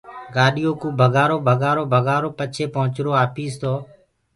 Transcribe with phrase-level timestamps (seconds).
[0.35, 3.73] گآڏيو ڪو ڀگآرو بگآرو ڀگآرو پڇي پهنٚچرونٚ آپيٚس تو